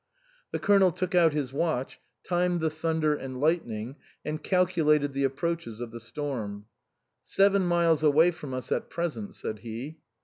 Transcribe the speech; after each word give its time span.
The 0.51 0.57
Colonel 0.57 0.91
took 0.91 1.13
out 1.13 1.31
his 1.33 1.53
watch, 1.53 1.99
timed 2.23 2.59
the 2.59 2.71
thun 2.71 3.01
der 3.01 3.13
and 3.13 3.39
lightning, 3.39 3.97
and 4.25 4.41
calculated 4.41 5.13
the 5.13 5.25
approaches 5.25 5.79
of 5.79 5.91
the 5.91 5.99
storm. 5.99 6.65
"Seven 7.23 7.67
miles 7.67 8.01
away 8.03 8.31
from 8.31 8.51
us 8.51 8.71
at 8.71 8.89
present," 8.89 9.35
said 9.35 9.59
he. 9.59 9.99